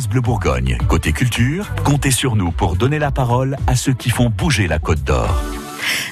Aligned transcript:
Bourgogne. 0.00 0.78
Côté 0.88 1.12
culture, 1.12 1.68
comptez 1.84 2.10
sur 2.10 2.34
nous 2.34 2.50
pour 2.50 2.76
donner 2.76 2.98
la 2.98 3.10
parole 3.10 3.58
à 3.66 3.76
ceux 3.76 3.92
qui 3.92 4.08
font 4.08 4.30
bouger 4.30 4.66
la 4.66 4.78
Côte 4.78 5.04
d'Or. 5.04 5.28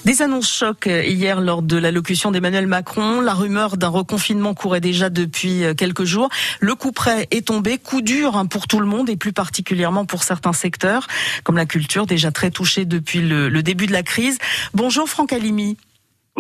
Des 0.04 0.21
annonces 0.21 0.53
chocs 0.53 0.87
hier 0.87 1.40
lors 1.40 1.62
de 1.62 1.79
l'allocution 1.79 2.30
d'Emmanuel 2.30 2.66
Macron. 2.66 3.22
La 3.22 3.32
rumeur 3.32 3.79
d'un 3.79 3.88
reconfinement 3.88 4.53
courait 4.53 4.82
déjà 4.82 5.08
depuis 5.08 5.62
quelques 5.79 6.04
jours. 6.04 6.29
Le 6.61 6.74
coup 6.74 6.93
près 6.93 7.26
est 7.30 7.47
tombé, 7.47 7.79
coup 7.79 8.03
dur 8.03 8.37
hein, 8.37 8.44
pour 8.44 8.66
tout 8.66 8.80
le 8.80 8.87
monde 8.87 9.08
et 9.08 9.16
plus 9.16 9.33
particulièrement 9.33 10.04
pour 10.04 10.24
certains 10.24 10.53
secteurs, 10.53 11.06
comme 11.42 11.56
la 11.56 11.67
culture, 11.67 12.04
déjà 12.04 12.31
très 12.31 12.51
touchée 12.51 12.85
depuis 12.85 13.22
le 13.22 13.62
début 13.62 13.87
de 13.87 13.92
la 13.92 14.03
crise. 14.03 14.37
Bonjour 14.74 15.08
Franck 15.08 15.33
Alimi. 15.33 15.78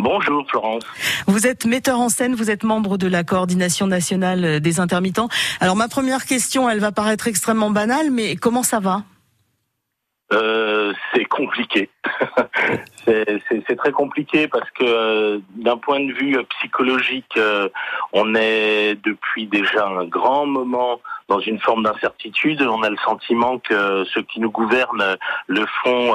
Bonjour 0.02 0.46
Florence. 0.48 0.82
Vous 1.26 1.46
êtes 1.46 1.66
metteur 1.66 2.00
en 2.00 2.08
scène, 2.08 2.34
vous 2.34 2.50
êtes 2.50 2.64
membre 2.64 2.96
de 2.96 3.06
la 3.06 3.22
coordination 3.22 3.86
nationale 3.86 4.60
des 4.60 4.80
intermittents. 4.80 5.28
Alors 5.60 5.76
ma 5.76 5.88
première 5.88 6.24
question, 6.24 6.70
elle 6.70 6.80
va 6.80 6.90
paraître 6.90 7.28
extrêmement 7.28 7.70
banale, 7.70 8.10
mais 8.10 8.36
comment 8.36 8.62
ça 8.62 8.80
va? 8.80 9.02
Euh, 10.32 10.59
c'est 11.12 11.24
compliqué. 11.24 11.90
c'est 13.04 13.76
très 13.76 13.92
compliqué 13.92 14.48
parce 14.48 14.68
que 14.70 14.84
euh, 14.84 15.38
d'un 15.56 15.76
point 15.76 16.00
de 16.00 16.12
vue 16.12 16.36
psychologique, 16.58 17.32
euh, 17.36 17.68
on 18.12 18.34
est 18.34 18.96
depuis 19.02 19.46
déjà 19.46 19.86
un 19.86 20.04
grand 20.04 20.46
moment 20.46 21.00
dans 21.28 21.40
une 21.40 21.58
forme 21.60 21.84
d'incertitude. 21.84 22.62
On 22.62 22.82
a 22.82 22.90
le 22.90 22.96
sentiment 22.98 23.58
que 23.58 24.04
ceux 24.04 24.22
qui 24.22 24.40
nous 24.40 24.50
gouvernent 24.50 25.16
le 25.46 25.64
font 25.82 26.14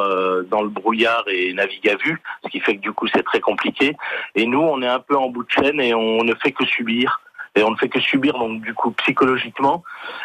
dans 0.49 0.61
le 0.61 0.69
brouillard 0.69 1.23
et 1.27 1.53
naviguent 1.53 1.89
à 1.89 1.95
vue, 1.95 2.21
ce 2.43 2.49
qui 2.49 2.59
fait 2.59 2.75
que 2.75 2.81
du 2.81 2.91
coup 2.91 3.07
c'est 3.07 3.23
très 3.23 3.39
compliqué. 3.39 3.95
Et 4.35 4.45
nous, 4.45 4.59
on 4.59 4.81
est 4.81 4.87
un 4.87 4.99
peu 4.99 5.15
en 5.15 5.29
bout 5.29 5.43
de 5.43 5.51
chaîne 5.51 5.79
et 5.79 5.93
on 5.93 6.23
ne 6.23 6.35
fait 6.35 6.51
que 6.51 6.65
subir 6.65 7.21
et 7.55 7.63
on 7.63 7.71
ne 7.71 7.77
fait 7.77 7.87
que 7.87 8.01
subir 8.01 8.37
donc 8.37 8.61
du 8.61 8.73
coup 8.73 8.91
psychologiquement 8.91 9.83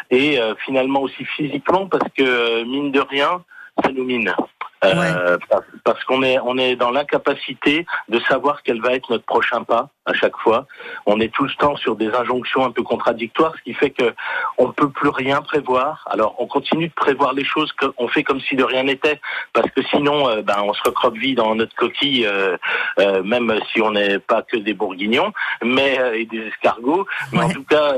et 0.09 0.37
finalement 0.65 1.01
aussi 1.01 1.23
physiquement 1.23 1.87
parce 1.87 2.09
que 2.13 2.63
mine 2.65 2.91
de 2.91 2.99
rien 2.99 3.43
ça 3.83 3.91
nous 3.91 4.03
mine. 4.03 4.33
Euh, 4.83 5.37
parce 5.83 6.03
qu'on 6.05 6.23
est 6.23 6.39
on 6.39 6.57
est 6.57 6.75
dans 6.75 6.89
l'incapacité 6.89 7.85
de 8.09 8.19
savoir 8.21 8.63
quel 8.63 8.81
va 8.81 8.93
être 8.93 9.11
notre 9.11 9.25
prochain 9.25 9.63
pas 9.63 9.91
à 10.05 10.13
chaque 10.13 10.35
fois. 10.37 10.65
On 11.05 11.19
est 11.19 11.31
tout 11.33 11.43
le 11.43 11.51
temps 11.59 11.75
sur 11.75 11.95
des 11.95 12.09
injonctions 12.09 12.65
un 12.65 12.71
peu 12.71 12.81
contradictoires, 12.81 13.53
ce 13.57 13.61
qui 13.61 13.73
fait 13.73 13.91
que 13.91 14.13
on 14.57 14.71
peut 14.71 14.89
plus 14.89 15.09
rien 15.09 15.41
prévoir. 15.41 16.07
Alors 16.09 16.35
on 16.39 16.47
continue 16.47 16.87
de 16.87 16.93
prévoir 16.93 17.33
les 17.33 17.43
choses, 17.43 17.71
qu'on 17.73 18.07
fait 18.07 18.23
comme 18.23 18.41
si 18.41 18.55
de 18.55 18.63
rien 18.63 18.83
n'était, 18.83 19.19
parce 19.53 19.69
que 19.71 19.83
sinon, 19.83 20.27
euh, 20.27 20.41
ben 20.41 20.57
on 20.63 20.73
se 20.73 20.81
recroqueville 20.83 21.35
dans 21.35 21.53
notre 21.53 21.75
coquille, 21.75 22.25
euh, 22.25 22.57
euh, 22.99 23.21
même 23.23 23.53
si 23.71 23.81
on 23.81 23.91
n'est 23.91 24.17
pas 24.17 24.41
que 24.41 24.57
des 24.57 24.73
bourguignons, 24.73 25.33
mais 25.63 25.99
et 26.15 26.25
des 26.25 26.47
escargots. 26.47 27.05
Mais 27.31 27.43
en 27.43 27.49
tout 27.49 27.63
cas, 27.63 27.93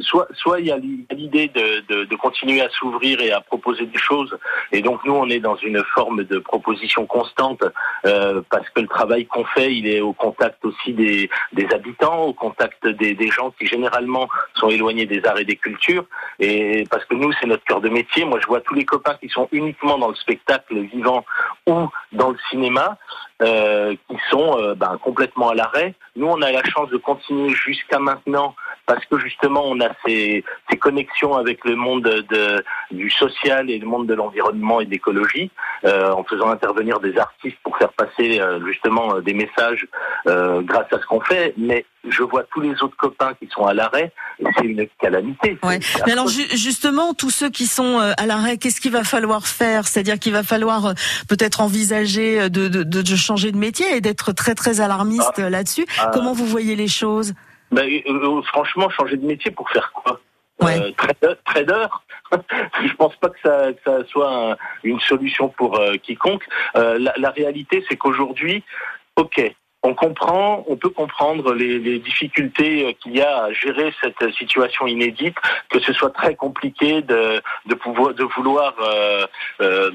soit 0.00 0.26
soit 0.32 0.58
il 0.58 0.66
y 0.66 0.72
a 0.72 0.76
l'idée 0.76 1.48
de, 1.48 1.84
de, 1.88 2.04
de 2.04 2.16
continuer 2.16 2.62
à 2.62 2.68
s'ouvrir 2.70 3.20
et 3.20 3.30
à 3.30 3.40
proposer 3.40 3.86
des 3.86 3.98
choses, 3.98 4.36
et 4.72 4.82
donc 4.82 5.04
nous 5.04 5.14
on 5.14 5.28
est 5.28 5.40
dans 5.40 5.56
une 5.56 5.82
forme 5.94 6.24
de 6.24 6.38
proposition 6.38 7.06
constante, 7.06 7.62
parce 8.02 8.68
que 8.70 8.80
le 8.80 8.88
travail 8.88 9.26
qu'on 9.26 9.44
fait, 9.44 9.72
il 9.72 9.86
est 9.86 10.00
au 10.00 10.12
contact 10.12 10.64
aussi 10.64 10.92
des 10.92 11.30
des 11.52 11.66
habitants, 11.72 12.22
au 12.22 12.32
contact 12.32 12.86
des, 12.86 13.30
gens 13.30 13.50
qui 13.58 13.66
généralement 13.66 14.28
sont 14.54 14.68
éloignés 14.68 15.06
des 15.06 15.24
arts 15.24 15.38
et 15.38 15.44
des 15.44 15.56
cultures. 15.56 16.04
Et 16.38 16.84
parce 16.90 17.04
que 17.04 17.14
nous, 17.14 17.32
c'est 17.40 17.46
notre 17.46 17.64
cœur 17.64 17.80
de 17.80 17.88
métier. 17.88 18.24
Moi, 18.24 18.38
je 18.40 18.46
vois 18.46 18.60
tous 18.60 18.74
les 18.74 18.84
copains 18.84 19.14
qui 19.20 19.28
sont 19.28 19.48
uniquement 19.52 19.98
dans 19.98 20.08
le 20.08 20.14
spectacle 20.14 20.78
vivant 20.80 21.24
ou 21.66 21.88
dans 22.12 22.30
le 22.30 22.38
cinéma, 22.50 22.98
euh, 23.42 23.94
qui 24.08 24.16
sont 24.30 24.58
euh, 24.58 24.74
ben, 24.74 24.98
complètement 25.02 25.50
à 25.50 25.54
l'arrêt. 25.54 25.94
Nous, 26.16 26.26
on 26.26 26.40
a 26.42 26.52
la 26.52 26.64
chance 26.64 26.88
de 26.90 26.96
continuer 26.96 27.50
jusqu'à 27.50 27.98
maintenant 27.98 28.54
parce 28.86 29.04
que 29.06 29.18
justement 29.18 29.62
on 29.64 29.80
a 29.80 29.88
ces, 30.06 30.44
ces 30.70 30.76
connexions 30.76 31.34
avec 31.34 31.64
le 31.64 31.76
monde 31.76 32.02
de, 32.02 32.64
du 32.90 33.10
social 33.10 33.70
et 33.70 33.78
le 33.78 33.86
monde 33.86 34.06
de 34.06 34.14
l'environnement 34.14 34.80
et 34.80 34.86
de 34.86 34.90
l'écologie, 34.90 35.50
euh, 35.84 36.10
en 36.10 36.24
faisant 36.24 36.50
intervenir 36.50 37.00
des 37.00 37.16
artistes 37.18 37.56
pour 37.62 37.76
faire 37.78 37.92
passer 37.92 38.40
euh, 38.40 38.64
justement 38.66 39.16
euh, 39.16 39.20
des 39.20 39.34
messages 39.34 39.86
euh, 40.26 40.60
grâce 40.62 40.92
à 40.92 41.00
ce 41.00 41.06
qu'on 41.06 41.20
fait. 41.20 41.54
Mais 41.56 41.84
je 42.06 42.22
vois 42.22 42.44
tous 42.52 42.60
les 42.60 42.82
autres 42.82 42.96
copains 42.96 43.32
qui 43.40 43.48
sont 43.50 43.64
à 43.64 43.72
l'arrêt, 43.72 44.12
et 44.38 44.44
c'est 44.56 44.64
une 44.64 44.86
calamité. 45.00 45.58
Ouais. 45.62 45.80
Mais 46.04 46.12
alors 46.12 46.28
justement, 46.28 47.14
tous 47.14 47.30
ceux 47.30 47.48
qui 47.48 47.66
sont 47.66 47.98
à 47.98 48.26
l'arrêt, 48.26 48.58
qu'est-ce 48.58 48.80
qu'il 48.80 48.92
va 48.92 49.04
falloir 49.04 49.46
faire? 49.46 49.88
C'est-à-dire 49.88 50.18
qu'il 50.18 50.34
va 50.34 50.42
falloir 50.42 50.92
peut-être 51.28 51.62
envisager 51.62 52.50
de, 52.50 52.68
de, 52.68 52.82
de, 52.82 53.16
changer 53.16 53.52
de 53.52 53.56
métier 53.56 53.86
et 53.96 54.00
d'être 54.02 54.32
très 54.32 54.54
très 54.54 54.82
alarmiste 54.82 55.32
ah. 55.38 55.48
là-dessus. 55.48 55.86
Ah. 55.98 56.10
Comment 56.12 56.34
vous 56.34 56.46
voyez 56.46 56.76
les 56.76 56.88
choses? 56.88 57.32
Ben, 57.74 58.02
euh, 58.06 58.42
franchement, 58.42 58.88
changer 58.90 59.16
de 59.16 59.26
métier 59.26 59.50
pour 59.50 59.68
faire 59.70 59.92
quoi 59.92 60.20
euh, 60.62 60.92
trader, 60.92 61.34
trader 61.44 61.86
je 62.84 62.94
pense 62.94 63.16
pas 63.16 63.28
que 63.28 63.38
ça, 63.42 63.72
que 63.72 63.80
ça 63.84 64.06
soit 64.06 64.52
un, 64.52 64.56
une 64.82 65.00
solution 65.00 65.48
pour 65.48 65.78
euh, 65.78 65.96
quiconque. 65.96 66.44
Euh, 66.76 66.98
la, 66.98 67.12
la, 67.16 67.30
réalité, 67.30 67.84
c'est 67.88 67.96
qu'aujourd'hui, 67.96 68.62
ok, 69.16 69.52
on 69.82 69.94
comprend, 69.94 70.64
on 70.68 70.76
peut 70.76 70.88
comprendre 70.88 71.52
les, 71.52 71.78
les 71.78 71.98
difficultés 71.98 72.96
qu'il 73.00 73.16
y 73.16 73.20
a 73.20 73.44
à 73.44 73.52
gérer 73.52 73.92
cette 74.00 74.32
situation 74.34 74.86
inédite, 74.86 75.36
que 75.68 75.80
ce 75.80 75.92
soit 75.92 76.10
très 76.10 76.34
compliqué 76.34 77.02
de, 77.02 77.42
de 77.66 77.74
pouvoir, 77.74 78.14
de 78.14 78.24
vouloir 78.24 78.74
euh, 79.60 79.90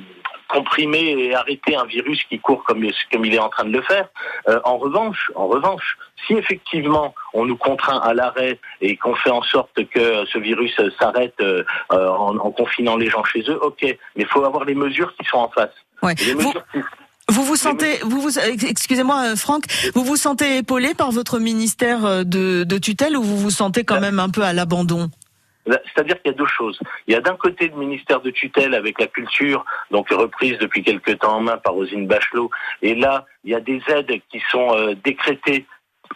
comprimer 0.49 1.15
et 1.17 1.35
arrêter 1.35 1.75
un 1.75 1.85
virus 1.85 2.21
qui 2.27 2.39
court 2.39 2.63
comme, 2.65 2.85
comme 3.11 3.25
il 3.25 3.33
est 3.33 3.39
en 3.39 3.49
train 3.49 3.65
de 3.65 3.71
le 3.71 3.81
faire. 3.81 4.09
Euh, 4.49 4.59
en 4.65 4.77
revanche, 4.77 5.31
en 5.35 5.47
revanche, 5.47 5.97
si 6.25 6.33
effectivement 6.33 7.13
on 7.33 7.45
nous 7.45 7.55
contraint 7.57 7.99
à 7.99 8.13
l'arrêt 8.13 8.59
et 8.81 8.97
qu'on 8.97 9.15
fait 9.15 9.29
en 9.29 9.43
sorte 9.43 9.85
que 9.93 10.25
ce 10.25 10.37
virus 10.37 10.75
s'arrête 10.99 11.35
euh, 11.41 11.63
en, 11.89 12.37
en, 12.37 12.51
confinant 12.51 12.97
les 12.97 13.09
gens 13.09 13.23
chez 13.23 13.43
eux, 13.47 13.59
ok, 13.61 13.83
mais 13.83 13.97
il 14.15 14.25
faut 14.25 14.43
avoir 14.43 14.65
les 14.65 14.75
mesures 14.75 15.15
qui 15.15 15.25
sont 15.25 15.37
en 15.37 15.49
face. 15.49 15.73
Ouais. 16.01 16.15
vous... 16.37 16.53
Vous 17.29 17.43
vous 17.43 17.55
sentez, 17.55 17.99
vous 18.01 18.21
vous, 18.21 18.39
excusez-moi, 18.39 19.31
euh, 19.31 19.35
Franck, 19.35 19.65
vous 19.93 20.03
vous 20.03 20.15
sentez 20.15 20.57
épaulé 20.57 20.95
par 20.95 21.11
votre 21.11 21.37
ministère 21.37 22.03
euh, 22.03 22.23
de, 22.23 22.63
de 22.63 22.77
tutelle 22.79 23.15
ou 23.15 23.21
vous 23.21 23.37
vous 23.37 23.51
sentez 23.51 23.83
quand 23.83 23.99
même 23.99 24.19
un 24.19 24.29
peu 24.29 24.41
à 24.41 24.51
l'abandon? 24.51 25.11
C'est-à-dire 25.65 26.21
qu'il 26.21 26.31
y 26.31 26.33
a 26.33 26.37
deux 26.37 26.45
choses. 26.45 26.79
Il 27.07 27.13
y 27.13 27.17
a 27.17 27.21
d'un 27.21 27.35
côté 27.35 27.67
le 27.67 27.75
ministère 27.75 28.21
de 28.21 28.31
tutelle 28.31 28.73
avec 28.73 28.99
la 28.99 29.07
culture, 29.07 29.65
donc 29.91 30.09
reprise 30.09 30.57
depuis 30.57 30.83
quelque 30.83 31.11
temps 31.11 31.35
en 31.37 31.41
main 31.41 31.57
par 31.57 31.73
Rosine 31.73 32.07
Bachelot, 32.07 32.49
et 32.81 32.95
là, 32.95 33.25
il 33.43 33.51
y 33.51 33.55
a 33.55 33.59
des 33.59 33.81
aides 33.87 34.21
qui 34.29 34.41
sont 34.51 34.75
euh, 34.75 34.95
décrétées 35.03 35.65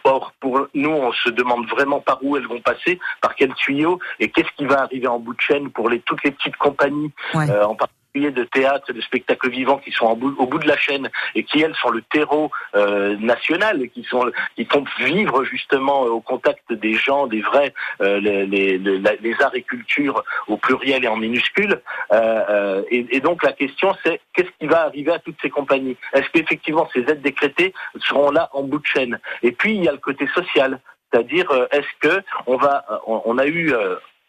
Or, 0.02 0.34
pour 0.40 0.66
nous, 0.74 0.90
on 0.90 1.12
se 1.12 1.30
demande 1.30 1.66
vraiment 1.68 2.00
par 2.00 2.18
où 2.22 2.36
elles 2.36 2.46
vont 2.46 2.60
passer, 2.60 2.98
par 3.22 3.34
quel 3.36 3.54
tuyau, 3.54 4.00
et 4.18 4.28
qu'est-ce 4.28 4.50
qui 4.56 4.66
va 4.66 4.82
arriver 4.82 5.06
en 5.06 5.20
bout 5.20 5.34
de 5.34 5.40
chaîne 5.40 5.70
pour 5.70 5.88
les, 5.88 6.00
toutes 6.00 6.22
les 6.24 6.32
petites 6.32 6.56
compagnies, 6.56 7.12
ouais. 7.32 7.48
euh, 7.48 7.64
en 7.64 7.74
particulier 7.74 8.03
de 8.14 8.44
théâtre, 8.44 8.92
de 8.92 9.00
spectacles 9.00 9.50
vivants 9.50 9.78
qui 9.78 9.90
sont 9.90 10.06
au 10.06 10.46
bout 10.46 10.58
de 10.58 10.68
la 10.68 10.76
chaîne 10.76 11.10
et 11.34 11.42
qui 11.42 11.60
elles 11.60 11.74
sont 11.74 11.90
le 11.90 12.00
terreau 12.00 12.50
euh, 12.76 13.16
national 13.16 13.82
et 13.82 13.88
qui 13.88 14.04
sont 14.04 14.30
qui 14.54 14.64
font 14.66 14.84
vivre 14.98 15.42
justement 15.44 16.02
au 16.02 16.20
contact 16.20 16.72
des 16.72 16.94
gens, 16.94 17.26
des 17.26 17.40
vrais, 17.40 17.74
euh, 18.00 18.20
les, 18.20 19.34
arts 19.40 19.56
et 19.56 19.62
cultures 19.62 20.22
au 20.46 20.56
pluriel 20.56 21.04
et 21.04 21.08
en 21.08 21.16
minuscule. 21.16 21.82
Euh, 22.12 22.44
euh 22.48 22.82
et, 22.90 23.20
donc 23.20 23.42
la 23.42 23.52
question 23.52 23.92
c'est 24.04 24.20
qu'est-ce 24.32 24.50
qui 24.60 24.66
va 24.66 24.82
arriver 24.82 25.12
à 25.12 25.18
toutes 25.18 25.38
ces 25.42 25.50
compagnies? 25.50 25.96
Est-ce 26.12 26.28
qu'effectivement 26.30 26.88
ces 26.92 27.00
aides 27.00 27.22
décrétées 27.22 27.74
seront 28.00 28.30
là 28.30 28.48
en 28.52 28.62
bout 28.62 28.78
de 28.78 28.86
chaîne? 28.86 29.18
Et 29.42 29.50
puis 29.50 29.74
il 29.74 29.82
y 29.82 29.88
a 29.88 29.92
le 29.92 29.98
côté 29.98 30.28
social. 30.34 30.78
C'est-à-dire 31.10 31.50
euh, 31.50 31.66
est-ce 31.72 32.08
que 32.08 32.22
on 32.46 32.56
va 32.56 32.84
on, 33.06 33.38
a 33.38 33.46
eu 33.46 33.72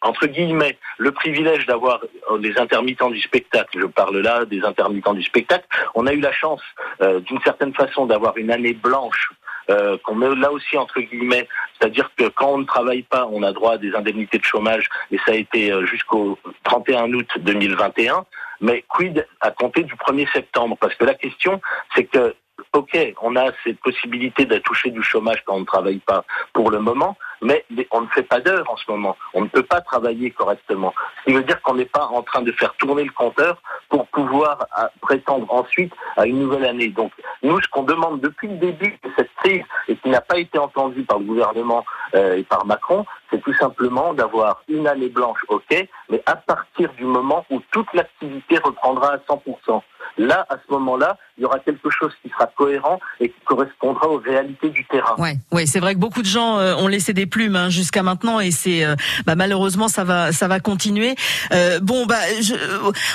entre 0.01 0.27
guillemets, 0.27 0.77
le 0.97 1.11
privilège 1.11 1.65
d'avoir 1.65 2.01
les 2.39 2.57
intermittents 2.59 3.09
du 3.09 3.19
spectacle, 3.21 3.79
je 3.79 3.85
parle 3.85 4.17
là 4.19 4.45
des 4.45 4.63
intermittents 4.63 5.13
du 5.13 5.23
spectacle, 5.23 5.65
on 5.95 6.05
a 6.05 6.13
eu 6.13 6.19
la 6.19 6.31
chance, 6.31 6.61
euh, 7.01 7.19
d'une 7.21 7.41
certaine 7.41 7.73
façon, 7.73 8.05
d'avoir 8.05 8.37
une 8.37 8.51
année 8.51 8.73
blanche 8.73 9.31
euh, 9.71 9.97
qu'on 10.03 10.15
met 10.15 10.33
là 10.35 10.51
aussi 10.51 10.77
entre 10.77 11.01
guillemets, 11.01 11.47
c'est-à-dire 11.79 12.11
que 12.15 12.27
quand 12.27 12.53
on 12.53 12.57
ne 12.59 12.65
travaille 12.65 13.01
pas, 13.01 13.27
on 13.31 13.41
a 13.41 13.51
droit 13.51 13.73
à 13.73 13.77
des 13.77 13.95
indemnités 13.95 14.37
de 14.37 14.43
chômage, 14.43 14.87
et 15.11 15.17
ça 15.25 15.31
a 15.31 15.35
été 15.35 15.71
euh, 15.71 15.85
jusqu'au 15.85 16.37
31 16.63 17.11
août 17.13 17.27
2021. 17.39 18.25
Mais 18.61 18.85
quid 18.87 19.27
à 19.41 19.51
compter 19.51 19.83
du 19.83 19.95
1er 19.95 20.31
septembre? 20.31 20.77
Parce 20.79 20.95
que 20.95 21.03
la 21.03 21.15
question, 21.15 21.59
c'est 21.93 22.05
que 22.05 22.35
ok, 22.73 23.13
on 23.21 23.35
a 23.35 23.51
cette 23.63 23.79
possibilité 23.79 24.45
de 24.45 24.57
toucher 24.59 24.91
du 24.91 25.01
chômage 25.01 25.41
quand 25.45 25.55
on 25.55 25.61
ne 25.61 25.65
travaille 25.65 25.99
pas 25.99 26.23
pour 26.53 26.71
le 26.71 26.79
moment, 26.79 27.17
mais 27.41 27.65
on 27.91 28.01
ne 28.01 28.07
fait 28.07 28.23
pas 28.23 28.39
d'heures 28.39 28.69
en 28.69 28.77
ce 28.77 28.89
moment. 28.89 29.17
On 29.33 29.41
ne 29.41 29.47
peut 29.47 29.63
pas 29.63 29.81
travailler 29.81 30.31
correctement. 30.31 30.93
Ce 31.19 31.25
qui 31.25 31.37
veut 31.37 31.43
dire 31.43 31.61
qu'on 31.61 31.75
n'est 31.75 31.85
pas 31.85 32.05
en 32.05 32.21
train 32.21 32.41
de 32.41 32.51
faire 32.51 32.73
tourner 32.75 33.03
le 33.03 33.11
compteur 33.11 33.61
pour 33.89 34.07
pouvoir 34.07 34.67
euh, 34.79 34.87
prétendre 35.01 35.51
ensuite 35.53 35.93
à 36.17 36.25
une 36.25 36.39
nouvelle 36.39 36.65
année. 36.65 36.89
Donc, 36.89 37.11
nous, 37.43 37.61
ce 37.61 37.67
qu'on 37.69 37.83
demande 37.83 38.19
depuis 38.21 38.47
le 38.47 38.57
début 38.57 38.97
de 39.03 39.09
cette 39.15 39.33
crise 39.35 39.63
et 39.87 39.95
qui 39.95 40.09
n'a 40.09 40.21
pas 40.21 40.37
été 40.37 40.57
entendu 40.57 41.03
par 41.03 41.19
le 41.19 41.25
gouvernement 41.25 41.85
euh, 42.15 42.37
et 42.37 42.43
par 42.43 42.65
Macron, 42.65 43.05
c'est 43.31 43.41
tout 43.41 43.53
simplement 43.55 44.13
d'avoir 44.13 44.63
une 44.67 44.87
année 44.87 45.09
blanche, 45.09 45.39
ok, 45.49 45.87
mais 46.09 46.21
à 46.25 46.35
partir 46.35 46.91
du 46.93 47.03
moment 47.03 47.45
où 47.49 47.61
toute 47.71 47.91
l'activité 47.93 48.57
reprendra 48.57 49.13
à 49.13 49.17
100%. 49.17 49.81
Là, 50.17 50.45
à 50.49 50.55
ce 50.55 50.71
moment-là, 50.73 51.17
il 51.37 51.41
y 51.41 51.45
aura 51.45 51.59
quelque 51.59 51.89
chose 51.89 52.11
qui 52.21 52.29
sera 52.29 52.47
cohérent 52.47 52.99
et 53.19 53.29
qui 53.29 53.39
correspondra 53.45 54.07
aux 54.07 54.17
réalités 54.17 54.69
du 54.69 54.85
terrain. 54.85 55.15
Ouais, 55.17 55.37
ouais, 55.51 55.65
c'est 55.65 55.79
vrai 55.79 55.93
que 55.93 55.99
beaucoup 55.99 56.21
de 56.21 56.27
gens 56.27 56.57
euh, 56.57 56.75
ont 56.75 56.87
laissé 56.87 57.13
des 57.13 57.25
plumes 57.25 57.55
hein, 57.55 57.69
jusqu'à 57.69 58.03
maintenant 58.03 58.39
et 58.39 58.51
c'est 58.51 58.85
euh, 58.85 58.95
bah, 59.25 59.35
malheureusement 59.35 59.87
ça 59.87 60.03
va 60.03 60.31
ça 60.31 60.47
va 60.47 60.59
continuer. 60.59 61.15
Euh, 61.51 61.79
bon 61.81 62.05
bah 62.05 62.15
je, 62.41 62.53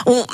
on, 0.07 0.25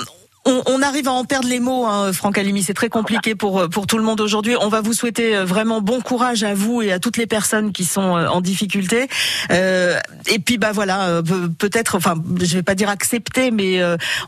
on, 0.66 0.82
arrive 0.82 1.08
à 1.08 1.12
en 1.12 1.24
perdre 1.24 1.48
les 1.48 1.60
mots, 1.60 1.86
hein, 1.86 2.12
Franck 2.12 2.38
Alimi. 2.38 2.62
C'est 2.62 2.74
très 2.74 2.88
compliqué 2.88 3.34
pour 3.34 3.68
pour 3.68 3.86
tout 3.86 3.98
le 3.98 4.04
monde 4.04 4.20
aujourd'hui. 4.20 4.56
On 4.60 4.68
va 4.68 4.80
vous 4.80 4.92
souhaiter 4.92 5.36
vraiment 5.44 5.80
bon 5.80 6.00
courage 6.00 6.42
à 6.42 6.54
vous 6.54 6.82
et 6.82 6.92
à 6.92 6.98
toutes 6.98 7.16
les 7.16 7.26
personnes 7.26 7.72
qui 7.72 7.84
sont 7.84 8.00
en 8.00 8.40
difficulté. 8.40 9.08
Euh, 9.50 9.98
et 10.26 10.38
puis 10.38 10.58
bah 10.58 10.72
voilà, 10.72 11.20
peut-être, 11.58 11.96
enfin, 11.96 12.14
je 12.40 12.54
vais 12.54 12.62
pas 12.62 12.74
dire 12.74 12.88
accepter, 12.88 13.50
mais 13.50 13.80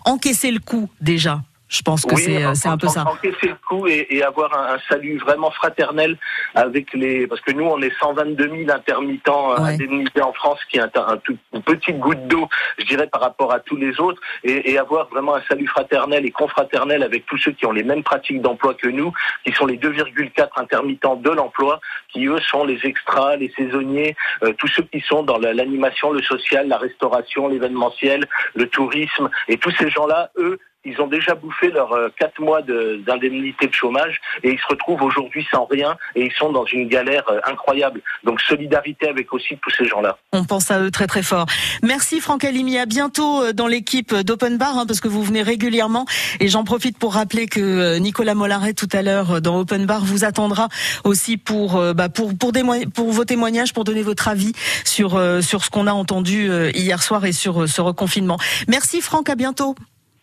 encaisser 0.04 0.50
le 0.50 0.58
coup 0.58 0.88
déjà. 1.00 1.40
Je 1.68 1.82
pense 1.82 2.04
que 2.06 2.16
c'est 2.16 2.44
euh, 2.44 2.54
un 2.64 2.78
peu 2.78 2.88
ça. 2.88 3.04
Encaisser 3.06 3.48
le 3.48 3.56
coup 3.68 3.86
et, 3.86 4.06
et 4.08 4.22
avoir 4.22 4.56
un, 4.58 4.74
un, 4.74 4.78
salut 4.88 5.18
vraiment 5.18 5.50
fraternel 5.50 6.16
avec 6.54 6.92
les 6.94 7.26
parce 7.26 7.42
que 7.42 7.52
nous 7.52 7.64
on 7.64 7.80
est 7.82 7.92
122 8.00 8.48
000 8.66 8.70
intermittents 8.70 9.52
euh, 9.52 9.62
ouais. 9.62 9.74
indemnisés 9.74 10.22
en 10.22 10.32
France, 10.32 10.58
qui 10.70 10.78
est 10.78 10.96
un, 10.96 11.06
un 11.06 11.16
tout, 11.18 11.36
une 11.52 11.62
petite 11.62 11.98
goutte 11.98 12.26
d'eau, 12.26 12.48
je 12.78 12.84
dirais, 12.86 13.06
par 13.06 13.20
rapport 13.20 13.52
à 13.52 13.60
tous 13.60 13.76
les 13.76 14.00
autres, 14.00 14.20
et, 14.44 14.72
et, 14.72 14.78
avoir 14.78 15.08
vraiment 15.08 15.34
un 15.34 15.42
salut 15.48 15.66
fraternel 15.66 16.24
et 16.24 16.30
confraternel 16.30 17.02
avec 17.02 17.26
tous 17.26 17.36
ceux 17.36 17.52
qui 17.52 17.66
ont 17.66 17.72
les 17.72 17.82
mêmes 17.84 18.02
pratiques 18.02 18.40
d'emploi 18.40 18.74
que 18.74 18.88
nous, 18.88 19.12
qui 19.44 19.52
sont 19.52 19.66
les 19.66 19.76
2,4 19.76 20.48
intermittents 20.56 21.16
de 21.16 21.30
l'emploi, 21.30 21.80
qui 22.10 22.26
eux 22.26 22.40
sont 22.40 22.64
les 22.64 22.80
extras, 22.84 23.36
les 23.36 23.52
saisonniers, 23.56 24.16
euh, 24.42 24.52
tous 24.56 24.68
ceux 24.68 24.84
qui 24.84 25.00
sont 25.00 25.22
dans 25.22 25.38
l'animation, 25.38 26.12
le 26.12 26.22
social, 26.22 26.68
la 26.68 26.78
restauration, 26.78 27.48
l'événementiel, 27.48 28.26
le 28.54 28.66
tourisme, 28.66 29.28
et 29.48 29.58
tous 29.58 29.72
ces 29.72 29.90
gens-là, 29.90 30.30
eux 30.38 30.58
ils 30.88 31.00
ont 31.00 31.06
déjà 31.06 31.34
bouffé 31.34 31.70
leurs 31.70 31.92
euh, 31.92 32.08
quatre 32.18 32.40
mois 32.40 32.62
d'indemnité 32.62 33.66
de, 33.66 33.72
chômage 33.72 34.20
et 34.42 34.50
ils 34.50 34.58
se 34.58 34.66
retrouvent 34.68 35.02
aujourd'hui 35.02 35.46
sans 35.50 35.66
rien 35.66 35.96
et 36.14 36.24
ils 36.24 36.32
sont 36.32 36.50
dans 36.50 36.64
une 36.64 36.88
galère 36.88 37.24
euh, 37.28 37.40
incroyable. 37.44 38.00
Donc 38.24 38.40
solidarité 38.40 39.08
avec 39.08 39.32
aussi 39.32 39.58
tous 39.62 39.70
ces 39.70 39.86
gens-là. 39.86 40.18
On 40.32 40.44
pense 40.44 40.70
à 40.70 40.80
eux 40.80 40.90
très 40.90 41.06
très 41.06 41.22
fort. 41.22 41.46
Merci 41.82 42.20
Franck 42.20 42.44
Alimi. 42.44 42.78
À 42.78 42.86
bientôt 42.86 43.42
euh, 43.42 43.52
dans 43.52 43.66
l'équipe 43.66 44.14
d'Open 44.14 44.56
Bar 44.56 44.78
hein, 44.78 44.86
parce 44.86 45.00
que 45.00 45.08
vous 45.08 45.22
venez 45.22 45.42
régulièrement 45.42 46.06
et 46.40 46.48
j'en 46.48 46.64
profite 46.64 46.98
pour 46.98 47.14
rappeler 47.14 47.46
que 47.46 47.98
Nicolas 47.98 48.34
Mollaret 48.34 48.72
tout 48.72 48.88
à 48.92 49.02
l'heure 49.02 49.40
dans 49.40 49.60
Open 49.60 49.86
Bar 49.86 50.04
vous 50.04 50.24
attendra 50.24 50.68
aussi 51.04 51.36
pour 51.36 51.80
bah, 51.94 52.08
pour 52.08 52.32
pour 52.36 53.10
vos 53.12 53.24
témoignages, 53.24 53.72
pour 53.72 53.84
donner 53.84 54.02
votre 54.02 54.28
avis 54.28 54.52
sur 54.84 55.20
sur 55.42 55.64
ce 55.64 55.70
qu'on 55.70 55.86
a 55.86 55.92
entendu 55.92 56.50
hier 56.74 57.02
soir 57.02 57.24
et 57.24 57.32
sur 57.32 57.68
ce 57.68 57.80
reconfinement. 57.80 58.38
Merci 58.68 59.00
Franck. 59.00 59.28
À 59.28 59.34
bientôt. 59.34 59.74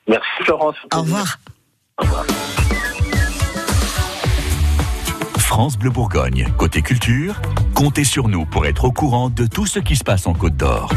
Merci 0.08 0.28
Florence. 0.44 0.76
Au 0.94 1.02
revoir. 1.02 1.40
Au 2.00 2.04
revoir. 2.04 2.26
France 5.38 5.78
Bleu 5.78 5.90
Bourgogne, 5.90 6.52
côté 6.58 6.82
culture, 6.82 7.42
comptez 7.76 8.04
sur 8.04 8.28
nous 8.28 8.46
pour 8.46 8.66
être 8.66 8.84
au 8.86 8.92
courant 8.92 9.30
de 9.30 9.48
tout 9.48 9.66
ce 9.66 9.80
qui 9.80 9.96
se 9.96 10.04
passe 10.04 10.28
en 10.28 10.34
Côte 10.34 10.58
d'Or. 10.58 10.90